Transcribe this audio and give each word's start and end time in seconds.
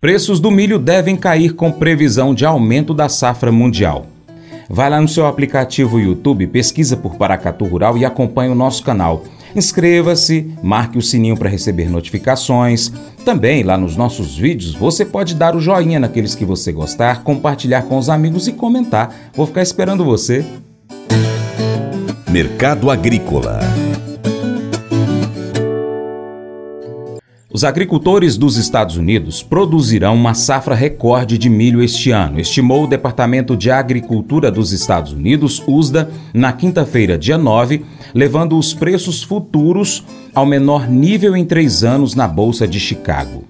Preços 0.00 0.38
do 0.38 0.48
milho 0.48 0.78
devem 0.78 1.16
cair 1.16 1.54
com 1.54 1.72
previsão 1.72 2.32
de 2.32 2.46
aumento 2.46 2.94
da 2.94 3.08
safra 3.08 3.50
mundial. 3.50 4.06
Vai 4.70 4.88
lá 4.88 5.00
no 5.00 5.08
seu 5.08 5.26
aplicativo 5.26 5.98
YouTube, 5.98 6.46
pesquisa 6.46 6.96
por 6.96 7.16
Paracatu 7.16 7.64
Rural 7.64 7.98
e 7.98 8.04
acompanhe 8.04 8.48
o 8.48 8.54
nosso 8.54 8.84
canal. 8.84 9.24
Inscreva-se, 9.56 10.52
marque 10.62 10.98
o 10.98 11.02
sininho 11.02 11.36
para 11.36 11.48
receber 11.48 11.90
notificações. 11.90 12.92
Também 13.24 13.64
lá 13.64 13.76
nos 13.76 13.96
nossos 13.96 14.36
vídeos 14.36 14.72
você 14.72 15.04
pode 15.04 15.34
dar 15.34 15.56
o 15.56 15.60
joinha 15.60 15.98
naqueles 15.98 16.36
que 16.36 16.44
você 16.44 16.70
gostar, 16.70 17.24
compartilhar 17.24 17.82
com 17.82 17.98
os 17.98 18.08
amigos 18.08 18.46
e 18.46 18.52
comentar. 18.52 19.12
Vou 19.34 19.48
ficar 19.48 19.62
esperando 19.62 20.04
você. 20.04 20.44
Mercado 22.30 22.88
Agrícola 22.88 23.58
Os 27.58 27.64
agricultores 27.64 28.36
dos 28.36 28.56
Estados 28.56 28.96
Unidos 28.96 29.42
produzirão 29.42 30.14
uma 30.14 30.32
safra 30.32 30.76
recorde 30.76 31.36
de 31.36 31.50
milho 31.50 31.82
este 31.82 32.12
ano, 32.12 32.38
estimou 32.38 32.84
o 32.84 32.86
Departamento 32.86 33.56
de 33.56 33.68
Agricultura 33.68 34.48
dos 34.48 34.70
Estados 34.70 35.12
Unidos, 35.12 35.60
USDA, 35.66 36.08
na 36.32 36.52
quinta-feira, 36.52 37.18
dia 37.18 37.36
9, 37.36 37.84
levando 38.14 38.56
os 38.56 38.72
preços 38.72 39.24
futuros 39.24 40.04
ao 40.32 40.46
menor 40.46 40.88
nível 40.88 41.36
em 41.36 41.44
três 41.44 41.82
anos 41.82 42.14
na 42.14 42.28
Bolsa 42.28 42.64
de 42.64 42.78
Chicago. 42.78 43.47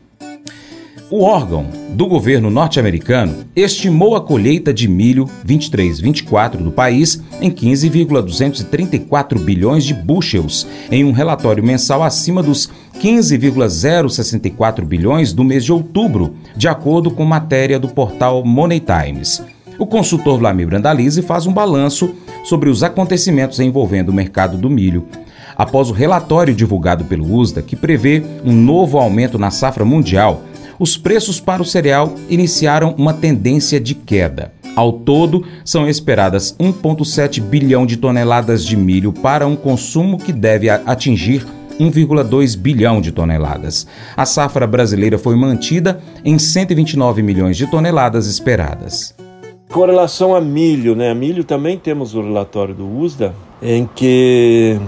O 1.10 1.22
órgão 1.22 1.64
do 1.94 2.06
governo 2.06 2.50
norte-americano 2.50 3.46
estimou 3.56 4.14
a 4.14 4.20
colheita 4.20 4.74
de 4.74 4.86
milho 4.86 5.24
23-24 5.46 6.58
do 6.58 6.70
país 6.70 7.22
em 7.40 7.50
15,234 7.50 9.38
bilhões 9.38 9.84
de 9.84 9.94
bushels, 9.94 10.66
em 10.92 11.06
um 11.06 11.12
relatório 11.12 11.64
mensal 11.64 12.02
acima 12.02 12.42
dos 12.42 12.68
15,064 13.00 14.84
bilhões 14.84 15.32
do 15.32 15.42
mês 15.42 15.64
de 15.64 15.72
outubro, 15.72 16.34
de 16.54 16.68
acordo 16.68 17.10
com 17.10 17.24
matéria 17.24 17.78
do 17.78 17.88
portal 17.88 18.45
Money 18.45 18.80
Times. 18.80 19.42
O 19.78 19.86
consultor 19.86 20.38
Vladimir 20.38 20.66
Brandalize 20.66 21.22
faz 21.22 21.46
um 21.46 21.54
balanço 21.54 22.15
sobre 22.45 22.68
os 22.68 22.82
acontecimentos 22.82 23.60
envolvendo 23.60 24.10
o 24.10 24.15
mercado 24.15 24.59
do 24.59 24.68
milho. 24.68 25.06
Após 25.56 25.88
o 25.88 25.93
relatório 25.93 26.54
divulgado 26.54 27.04
pelo 27.06 27.34
USDA, 27.34 27.62
que 27.62 27.74
prevê 27.74 28.22
um 28.45 28.52
novo 28.52 28.98
aumento 28.98 29.38
na 29.38 29.50
safra 29.50 29.84
mundial, 29.84 30.45
os 30.79 30.96
preços 30.96 31.40
para 31.40 31.62
o 31.62 31.65
cereal 31.65 32.15
iniciaram 32.29 32.95
uma 32.96 33.12
tendência 33.12 33.80
de 33.80 33.95
queda. 33.95 34.52
Ao 34.76 34.93
todo, 34.93 35.45
são 35.65 35.88
esperadas 35.88 36.54
1,7 36.59 37.40
bilhão 37.40 37.84
de 37.84 37.96
toneladas 37.96 38.65
de 38.65 38.76
milho 38.76 39.12
para 39.12 39.46
um 39.46 39.56
consumo 39.56 40.18
que 40.18 40.32
deve 40.32 40.71
atingir 40.71 41.45
1,2 41.80 42.56
bilhão 42.56 43.01
de 43.01 43.12
toneladas. 43.12 43.87
A 44.16 44.24
safra 44.24 44.66
brasileira 44.66 45.18
foi 45.18 45.37
mantida 45.37 46.01
em 46.24 46.38
129 46.38 47.23
milhões 47.23 47.56
de 47.56 47.66
toneladas 47.66 48.26
esperadas. 48.26 49.15
Com 49.71 49.84
relação 49.84 50.34
a 50.34 50.40
milho, 50.40 50.95
né? 50.95 51.12
Milho 51.12 51.45
também 51.45 51.76
temos 51.76 52.15
o 52.15 52.23
relatório 52.23 52.74
do 52.74 52.88
USDA, 52.88 53.34
em 53.60 53.88
que 53.95 54.80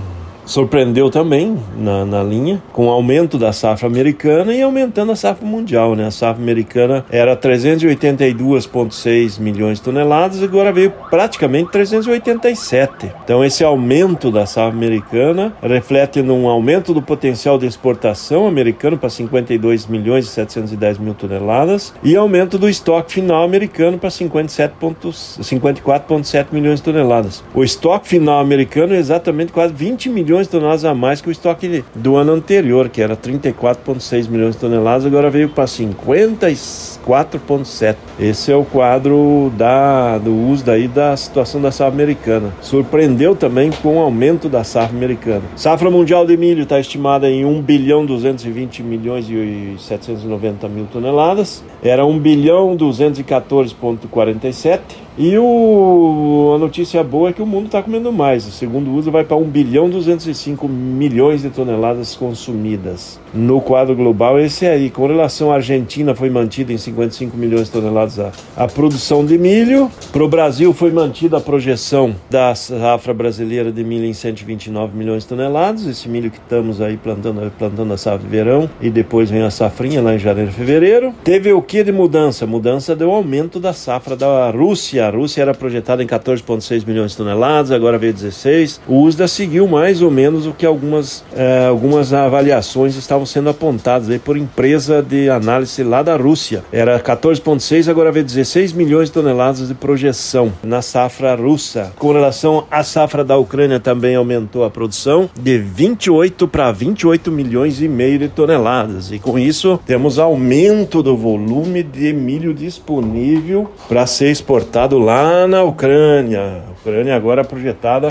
surpreendeu 0.50 1.08
também 1.10 1.56
na, 1.76 2.04
na 2.04 2.22
linha, 2.24 2.60
com 2.72 2.88
o 2.88 2.90
aumento 2.90 3.38
da 3.38 3.52
safra 3.52 3.86
americana 3.86 4.52
e 4.52 4.60
aumentando 4.60 5.12
a 5.12 5.16
safra 5.16 5.46
mundial. 5.46 5.94
Né? 5.94 6.08
A 6.08 6.10
safra 6.10 6.42
americana 6.42 7.04
era 7.08 7.36
382,6 7.36 9.38
milhões 9.38 9.78
de 9.78 9.84
toneladas, 9.84 10.42
agora 10.42 10.72
veio 10.72 10.92
praticamente 11.08 11.70
387. 11.70 13.12
Então, 13.24 13.44
esse 13.44 13.62
aumento 13.62 14.32
da 14.32 14.44
safra 14.44 14.76
americana 14.76 15.52
reflete 15.62 16.20
num 16.20 16.48
aumento 16.48 16.92
do 16.92 17.00
potencial 17.00 17.56
de 17.56 17.66
exportação 17.66 18.48
americano 18.48 18.98
para 18.98 19.08
52 19.08 19.86
milhões 19.86 20.24
e 20.24 20.28
710 20.28 20.98
mil 20.98 21.14
toneladas 21.14 21.94
e 22.02 22.16
aumento 22.16 22.58
do 22.58 22.68
estoque 22.68 23.12
final 23.12 23.44
americano 23.44 23.98
para 23.98 24.10
54,7 24.10 26.46
milhões 26.50 26.80
de 26.80 26.84
toneladas. 26.84 27.44
O 27.54 27.62
estoque 27.62 28.08
final 28.08 28.40
americano 28.40 28.94
é 28.94 28.98
exatamente 28.98 29.52
quase 29.52 29.72
20 29.72 30.08
milhões 30.08 30.39
milhões 30.40 30.46
de 30.46 30.52
toneladas 30.52 30.84
a 30.84 30.94
mais 30.94 31.20
que 31.20 31.28
o 31.28 31.32
estoque 31.32 31.84
do 31.94 32.16
ano 32.16 32.32
anterior, 32.32 32.88
que 32.88 33.02
era 33.02 33.16
34,6 33.16 34.28
milhões 34.28 34.54
de 34.54 34.60
toneladas, 34.60 35.04
agora 35.06 35.30
veio 35.30 35.50
para 35.50 35.64
54,7. 35.64 37.96
Esse 38.18 38.50
é 38.50 38.56
o 38.56 38.64
quadro 38.64 39.52
da, 39.56 40.18
do 40.18 40.32
uso 40.32 40.64
daí 40.64 40.88
da 40.88 41.16
situação 41.16 41.60
da 41.60 41.70
safra 41.70 41.92
americana. 41.92 42.52
Surpreendeu 42.60 43.36
também 43.36 43.70
com 43.70 43.96
o 43.96 44.00
aumento 44.00 44.48
da 44.48 44.64
safra 44.64 44.96
americana. 44.96 45.42
Safra 45.56 45.90
mundial 45.90 46.26
de 46.26 46.36
milho 46.36 46.62
está 46.62 46.80
estimada 46.80 47.28
em 47.28 47.44
1 47.44 47.62
bilhão 47.62 48.06
220 48.06 48.82
milhões 48.82 49.28
e 49.28 49.74
790 49.78 50.68
mil 50.68 50.86
toneladas. 50.86 51.62
Era 51.82 52.06
1 52.06 52.18
bilhão 52.18 52.76
214,47 52.76 54.80
e 55.22 55.36
o, 55.36 56.54
a 56.56 56.58
notícia 56.58 57.04
boa 57.04 57.28
é 57.28 57.32
que 57.34 57.42
o 57.42 57.46
mundo 57.46 57.66
está 57.66 57.82
comendo 57.82 58.10
mais. 58.10 58.46
O 58.46 58.50
segundo 58.50 58.90
uso 58.90 59.10
vai 59.10 59.22
para 59.22 59.36
1 59.36 59.44
bilhão 59.44 59.90
205 59.90 60.66
milhões 60.66 61.42
de 61.42 61.50
toneladas 61.50 62.16
consumidas. 62.16 63.20
No 63.34 63.60
quadro 63.60 63.94
global, 63.94 64.38
esse 64.38 64.66
aí. 64.66 64.90
Com 64.90 65.06
relação 65.06 65.50
à 65.50 65.56
Argentina, 65.56 66.14
foi 66.14 66.30
mantida 66.30 66.72
em 66.72 66.78
55 66.78 67.36
milhões 67.36 67.66
de 67.66 67.72
toneladas 67.72 68.18
a, 68.18 68.32
a 68.56 68.66
produção 68.66 69.24
de 69.24 69.38
milho. 69.38 69.90
Para 70.12 70.24
o 70.24 70.28
Brasil, 70.28 70.72
foi 70.72 70.90
mantida 70.90 71.38
a 71.38 71.40
projeção 71.40 72.14
da 72.28 72.54
safra 72.54 73.14
brasileira 73.14 73.70
de 73.72 73.82
milho 73.84 74.04
em 74.04 74.12
129 74.12 74.96
milhões 74.96 75.22
de 75.22 75.28
toneladas. 75.28 75.86
Esse 75.86 76.08
milho 76.08 76.30
que 76.30 76.38
estamos 76.38 76.80
aí 76.80 76.96
plantando, 76.96 77.50
plantando 77.58 77.92
a 77.92 77.96
safra 77.96 78.20
de 78.20 78.28
verão 78.28 78.68
e 78.80 78.90
depois 78.90 79.30
vem 79.30 79.42
a 79.42 79.50
safrinha 79.50 80.02
lá 80.02 80.14
em 80.14 80.18
janeiro 80.18 80.50
e 80.50 80.54
fevereiro. 80.54 81.14
Teve 81.24 81.52
o 81.52 81.62
que 81.62 81.82
de 81.82 81.92
mudança? 81.92 82.46
Mudança 82.46 82.94
deu 82.94 83.10
aumento 83.10 83.58
da 83.60 83.72
safra 83.72 84.16
da 84.16 84.50
Rússia 84.50 84.90
a 84.98 85.10
Rússia 85.10 85.42
era 85.42 85.54
projetada 85.54 86.02
em 86.02 86.06
14,6 86.06 86.86
milhões 86.86 87.12
de 87.12 87.16
toneladas, 87.16 87.70
agora 87.70 87.98
veio 87.98 88.12
16. 88.12 88.80
O 88.86 89.02
USDA 89.02 89.28
seguiu 89.28 89.66
mais 89.66 90.02
ou 90.02 90.10
menos 90.10 90.46
o 90.46 90.52
que 90.52 90.66
algumas, 90.66 91.24
é, 91.34 91.66
algumas 91.66 92.12
avaliações 92.12 92.96
estavam 92.96 93.19
sendo 93.24 93.50
apontadas 93.50 94.08
aí 94.08 94.18
por 94.18 94.36
empresa 94.36 95.02
de 95.02 95.28
análise 95.28 95.82
lá 95.82 96.02
da 96.02 96.16
Rússia. 96.16 96.64
Era 96.72 96.98
14,6, 96.98 97.88
agora 97.88 98.12
veio 98.12 98.24
16 98.24 98.72
milhões 98.72 99.08
de 99.08 99.14
toneladas 99.14 99.68
de 99.68 99.74
projeção 99.74 100.52
na 100.62 100.82
safra 100.82 101.34
russa. 101.34 101.92
Com 101.98 102.12
relação 102.12 102.66
à 102.70 102.82
safra 102.82 103.24
da 103.24 103.36
Ucrânia, 103.36 103.80
também 103.80 104.14
aumentou 104.14 104.64
a 104.64 104.70
produção 104.70 105.28
de 105.38 105.58
28 105.58 106.48
para 106.48 106.70
28 106.72 107.30
milhões 107.30 107.80
e 107.80 107.88
meio 107.88 108.18
de 108.18 108.28
toneladas. 108.28 109.10
E 109.12 109.18
com 109.18 109.38
isso, 109.38 109.80
temos 109.86 110.18
aumento 110.18 111.02
do 111.02 111.16
volume 111.16 111.82
de 111.82 112.12
milho 112.12 112.54
disponível 112.54 113.70
para 113.88 114.06
ser 114.06 114.30
exportado 114.30 114.98
lá 114.98 115.46
na 115.46 115.62
Ucrânia. 115.62 116.62
A 116.68 116.70
Ucrânia 116.72 117.16
agora 117.16 117.44
projetada 117.44 118.08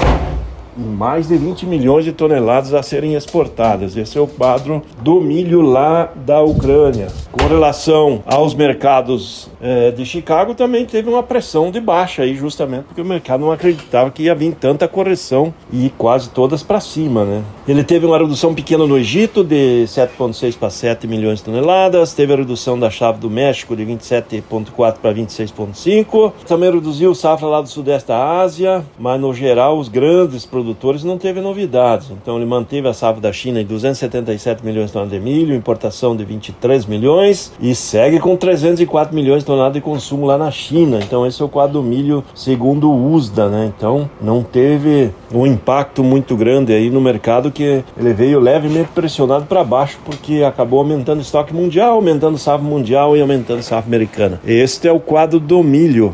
mais 0.77 1.27
de 1.27 1.37
20 1.37 1.65
milhões 1.65 2.05
de 2.05 2.11
toneladas 2.11 2.73
a 2.73 2.81
serem 2.81 3.15
exportadas. 3.15 3.97
Esse 3.97 4.17
é 4.17 4.21
o 4.21 4.27
quadro 4.27 4.81
do 5.01 5.19
milho 5.19 5.61
lá 5.61 6.11
da 6.15 6.41
Ucrânia. 6.41 7.07
Com 7.31 7.47
relação 7.47 8.23
aos 8.25 8.53
mercados 8.53 9.49
é, 9.61 9.91
de 9.91 10.05
Chicago, 10.05 10.53
também 10.53 10.85
teve 10.85 11.09
uma 11.09 11.23
pressão 11.23 11.71
de 11.71 11.79
baixa 11.79 12.23
aí, 12.23 12.35
justamente 12.35 12.85
porque 12.85 13.01
o 13.01 13.05
mercado 13.05 13.41
não 13.41 13.51
acreditava 13.51 14.11
que 14.11 14.23
ia 14.23 14.35
vir 14.35 14.53
tanta 14.53 14.87
correção 14.87 15.53
e 15.71 15.91
quase 15.97 16.29
todas 16.29 16.63
para 16.63 16.79
cima, 16.79 17.25
né? 17.25 17.43
Ele 17.67 17.83
teve 17.83 18.05
uma 18.05 18.17
redução 18.17 18.53
pequena 18.53 18.85
no 18.85 18.97
Egito 18.97 19.43
de 19.43 19.83
7,6 19.85 20.57
para 20.57 20.69
7 20.69 21.07
milhões 21.07 21.39
de 21.39 21.45
toneladas, 21.45 22.13
teve 22.13 22.33
a 22.33 22.37
redução 22.37 22.79
da 22.79 22.89
chave 22.89 23.19
do 23.19 23.29
México 23.29 23.75
de 23.75 23.85
27,4 23.85 24.95
para 25.01 25.13
26,5, 25.13 26.31
também 26.47 26.71
reduziu 26.71 27.13
safra 27.13 27.47
lá 27.47 27.61
do 27.61 27.67
sudeste 27.67 28.07
da 28.07 28.41
Ásia, 28.41 28.85
mas 28.97 29.19
no 29.19 29.33
geral 29.33 29.77
os 29.77 29.89
grandes 29.89 30.45
produtores 30.45 30.58
produtores 30.59 31.05
não 31.05 31.17
teve 31.17 31.39
novidades. 31.39 32.11
Então 32.11 32.35
ele 32.35 32.45
manteve 32.45 32.87
a 32.87 32.93
safra 32.93 33.21
da 33.21 33.31
China 33.31 33.61
em 33.61 33.65
277 33.65 34.65
milhões 34.65 34.87
de 34.87 34.93
toneladas 34.93 35.17
de 35.17 35.23
milho, 35.23 35.55
importação 35.55 36.15
de 36.15 36.25
23 36.25 36.85
milhões 36.85 37.53
e 37.61 37.73
segue 37.73 38.19
com 38.19 38.35
304 38.35 39.15
milhões 39.15 39.39
de 39.39 39.45
toneladas 39.45 39.75
de 39.75 39.81
consumo 39.81 40.25
lá 40.25 40.37
na 40.37 40.51
China. 40.51 40.99
Então 41.01 41.25
esse 41.25 41.41
é 41.41 41.45
o 41.45 41.49
quadro 41.49 41.81
do 41.81 41.83
milho 41.83 42.23
segundo 42.35 42.89
o 42.89 43.13
USDA, 43.13 43.47
né? 43.47 43.71
Então 43.75 44.09
não 44.21 44.43
teve 44.43 45.11
um 45.33 45.47
impacto 45.47 46.03
muito 46.03 46.35
grande 46.35 46.73
aí 46.73 46.89
no 46.89 46.99
mercado 46.99 47.51
que 47.51 47.83
ele 47.97 48.13
veio 48.13 48.39
levemente 48.39 48.89
pressionado 48.93 49.45
para 49.45 49.63
baixo 49.63 49.97
porque 50.03 50.43
acabou 50.43 50.79
aumentando 50.79 51.19
o 51.19 51.21
estoque 51.21 51.53
mundial, 51.53 51.95
aumentando 51.95 52.37
safra 52.37 52.67
mundial 52.67 53.15
e 53.15 53.21
aumentando 53.21 53.63
safra 53.63 53.87
americana. 53.87 54.41
Este 54.45 54.87
é 54.87 54.91
o 54.91 54.99
quadro 54.99 55.39
do 55.39 55.63
milho. 55.63 56.13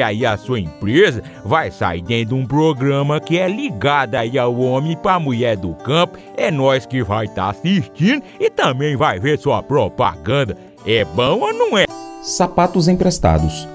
aí 0.00 0.24
a 0.24 0.36
sua 0.36 0.60
empresa 0.60 1.22
vai 1.44 1.70
sair 1.70 2.02
dentro 2.02 2.34
de 2.36 2.42
um 2.42 2.46
programa 2.46 3.20
que 3.20 3.38
é 3.38 3.48
ligado 3.48 4.14
aí 4.14 4.38
ao 4.38 4.58
homem 4.58 4.96
para 4.96 5.18
mulher 5.18 5.56
do 5.56 5.74
campo. 5.74 6.18
É 6.36 6.50
nós 6.50 6.86
que 6.86 7.02
vai 7.02 7.26
estar 7.26 7.44
tá 7.44 7.50
assistindo 7.50 8.22
e 8.38 8.50
também 8.50 8.96
vai 8.96 9.18
ver 9.18 9.38
sua 9.38 9.62
propaganda. 9.62 10.56
É 10.86 11.04
bom 11.04 11.40
ou 11.40 11.52
não 11.52 11.78
é? 11.78 11.86
Sapatos 12.22 12.88
emprestados. 12.88 13.68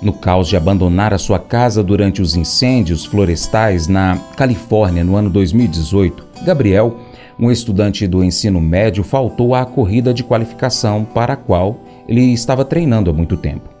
No 0.00 0.12
caos 0.12 0.48
de 0.48 0.56
abandonar 0.56 1.14
a 1.14 1.18
sua 1.18 1.38
casa 1.38 1.82
durante 1.82 2.20
os 2.20 2.36
incêndios 2.36 3.04
florestais 3.04 3.88
na 3.88 4.18
Califórnia 4.36 5.02
no 5.02 5.16
ano 5.16 5.30
2018, 5.30 6.26
Gabriel, 6.44 6.98
um 7.38 7.50
estudante 7.50 8.06
do 8.06 8.22
ensino 8.22 8.60
médio, 8.60 9.04
faltou 9.04 9.54
à 9.54 9.64
corrida 9.64 10.12
de 10.12 10.22
qualificação 10.22 11.04
para 11.04 11.34
a 11.34 11.36
qual 11.36 11.78
ele 12.08 12.32
estava 12.32 12.64
treinando 12.64 13.10
há 13.10 13.12
muito 13.12 13.36
tempo. 13.36 13.75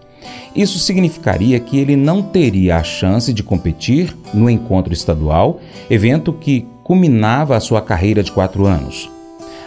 Isso 0.54 0.78
significaria 0.78 1.60
que 1.60 1.78
ele 1.78 1.96
não 1.96 2.22
teria 2.22 2.76
a 2.76 2.82
chance 2.82 3.32
de 3.32 3.42
competir 3.42 4.16
no 4.32 4.48
encontro 4.48 4.92
estadual, 4.92 5.60
evento 5.90 6.32
que 6.32 6.66
culminava 6.82 7.56
a 7.56 7.60
sua 7.60 7.82
carreira 7.82 8.22
de 8.22 8.32
quatro 8.32 8.64
anos. 8.66 9.10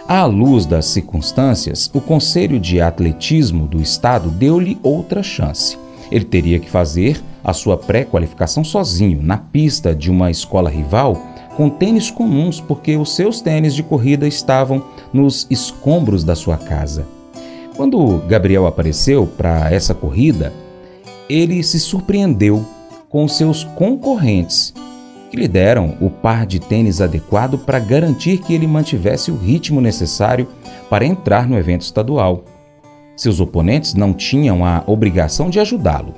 À 0.08 0.24
luz 0.24 0.66
das 0.66 0.86
circunstâncias, 0.86 1.88
o 1.94 2.00
Conselho 2.00 2.58
de 2.58 2.80
Atletismo 2.80 3.68
do 3.68 3.80
Estado 3.80 4.28
deu-lhe 4.28 4.78
outra 4.82 5.22
chance. 5.22 5.78
Ele 6.10 6.24
teria 6.24 6.58
que 6.58 6.68
fazer 6.68 7.22
a 7.44 7.52
sua 7.52 7.76
pré-qualificação 7.76 8.64
sozinho, 8.64 9.22
na 9.22 9.36
pista 9.36 9.94
de 9.94 10.10
uma 10.10 10.30
escola 10.30 10.68
rival, 10.68 11.14
com 11.56 11.70
tênis 11.70 12.10
comuns, 12.10 12.60
porque 12.60 12.96
os 12.96 13.14
seus 13.14 13.40
tênis 13.40 13.74
de 13.74 13.82
corrida 13.82 14.26
estavam 14.26 14.82
nos 15.12 15.46
escombros 15.50 16.24
da 16.24 16.34
sua 16.34 16.56
casa. 16.56 17.06
Quando 17.80 18.18
Gabriel 18.28 18.66
apareceu 18.66 19.26
para 19.26 19.72
essa 19.72 19.94
corrida, 19.94 20.52
ele 21.30 21.62
se 21.62 21.80
surpreendeu 21.80 22.62
com 23.08 23.26
seus 23.26 23.64
concorrentes, 23.64 24.74
que 25.30 25.38
lhe 25.38 25.48
deram 25.48 25.96
o 25.98 26.10
par 26.10 26.44
de 26.44 26.60
tênis 26.60 27.00
adequado 27.00 27.56
para 27.56 27.78
garantir 27.78 28.36
que 28.36 28.52
ele 28.52 28.66
mantivesse 28.66 29.30
o 29.30 29.34
ritmo 29.34 29.80
necessário 29.80 30.46
para 30.90 31.06
entrar 31.06 31.48
no 31.48 31.56
evento 31.56 31.80
estadual. 31.80 32.44
Seus 33.16 33.40
oponentes 33.40 33.94
não 33.94 34.12
tinham 34.12 34.62
a 34.62 34.84
obrigação 34.86 35.48
de 35.48 35.58
ajudá-lo. 35.58 36.12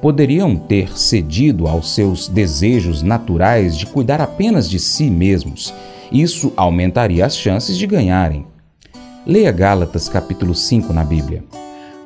Poderiam 0.00 0.56
ter 0.56 0.98
cedido 0.98 1.68
aos 1.68 1.94
seus 1.94 2.26
desejos 2.26 3.02
naturais 3.02 3.76
de 3.76 3.84
cuidar 3.84 4.22
apenas 4.22 4.66
de 4.66 4.78
si 4.78 5.10
mesmos. 5.10 5.74
Isso 6.10 6.54
aumentaria 6.56 7.26
as 7.26 7.36
chances 7.36 7.76
de 7.76 7.86
ganharem. 7.86 8.50
Leia 9.24 9.52
Gálatas 9.52 10.08
capítulo 10.08 10.52
5 10.52 10.92
na 10.92 11.04
Bíblia. 11.04 11.44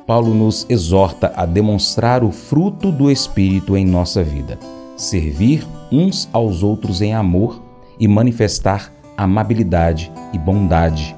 Paulo 0.05 0.35
nos 0.35 0.67
exorta 0.69 1.33
a 1.35 1.47
demonstrar 1.47 2.23
o 2.23 2.31
fruto 2.31 2.91
do 2.91 3.09
Espírito 3.09 3.75
em 3.75 3.83
nossa 3.83 4.23
vida, 4.23 4.59
servir 4.95 5.65
uns 5.91 6.29
aos 6.31 6.61
outros 6.61 7.01
em 7.01 7.15
amor 7.15 7.59
e 7.99 8.07
manifestar 8.07 8.93
amabilidade 9.17 10.11
e 10.31 10.37
bondade. 10.37 11.15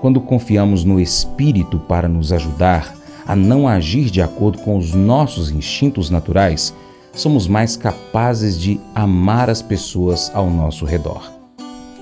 Quando 0.00 0.20
confiamos 0.20 0.82
no 0.82 0.98
Espírito 0.98 1.78
para 1.78 2.08
nos 2.08 2.32
ajudar 2.32 2.92
a 3.24 3.36
não 3.36 3.68
agir 3.68 4.10
de 4.10 4.20
acordo 4.20 4.58
com 4.62 4.76
os 4.76 4.94
nossos 4.94 5.48
instintos 5.48 6.10
naturais, 6.10 6.74
somos 7.12 7.46
mais 7.46 7.76
capazes 7.76 8.60
de 8.60 8.80
amar 8.96 9.48
as 9.48 9.62
pessoas 9.62 10.28
ao 10.34 10.50
nosso 10.50 10.84
redor. 10.84 11.37